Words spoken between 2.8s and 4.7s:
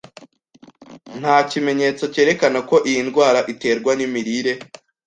iyi ndwara iterwa nimirire.